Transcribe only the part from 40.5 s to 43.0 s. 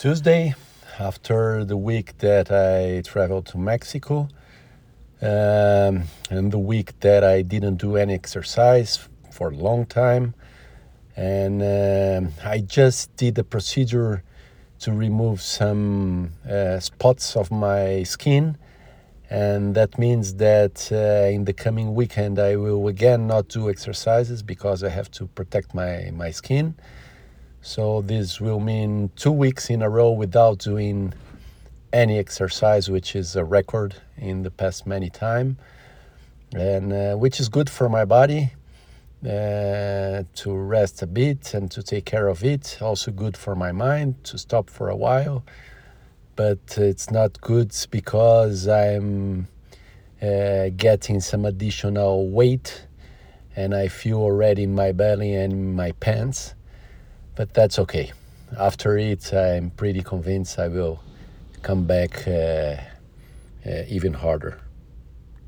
rest a bit and to take care of it.